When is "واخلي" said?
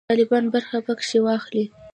1.23-1.65